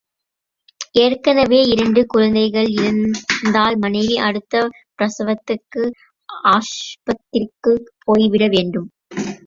[0.95, 4.63] ஏற்கனவே இரண்டு குழந்தைகள் இருந்தால் மனைவி அடுத்த
[4.97, 5.83] பிரசவத்துக்கு
[6.51, 8.89] ஆஸ்பத்திரிக்குப் போய்விட வேண்டும்.